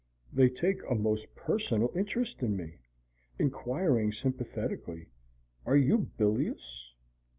They 0.33 0.49
take 0.49 0.79
a 0.89 0.95
most 0.95 1.35
personal 1.35 1.91
interest 1.95 2.41
in 2.41 2.57
me, 2.57 2.79
enquiring 3.37 4.11
sympathetically, 4.13 5.05
"Are 5.63 5.77
you 5.77 6.09
bilious?" 6.17 6.91